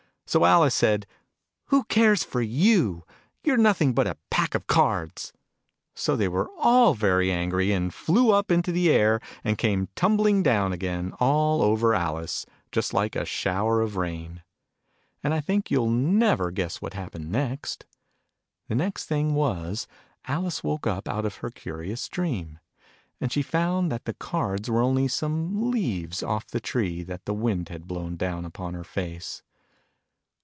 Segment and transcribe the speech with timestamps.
[0.27, 1.07] So Alice said"
[1.71, 3.03] Who cares for you?
[3.43, 5.33] You're nothing but a pack of cards!"
[5.93, 10.41] So they were all very angry, and flew up into the air, and came tumbling
[10.41, 14.41] down again, all over Alice, just like a shower of rain.
[15.21, 17.85] And I think you'll never guess what happened next.
[18.69, 19.85] The next thing was,
[20.27, 22.59] Alice woke up out of her curious dream.
[23.19, 27.33] And she found that the cards were only some leaves off the tree, that the
[27.33, 29.43] wind had blown down upon her face.